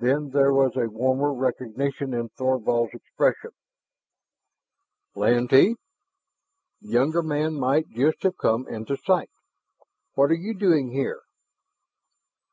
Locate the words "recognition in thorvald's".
1.32-2.94